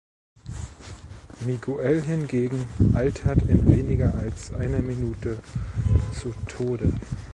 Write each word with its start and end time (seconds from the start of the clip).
Miguel 1.41 2.01
hingegen 2.01 2.65
altert 2.95 3.43
in 3.47 3.67
weniger 3.69 4.15
als 4.15 4.51
einer 4.51 4.79
Minute 4.81 5.37
zu 6.19 6.33
Tode. 6.47 6.91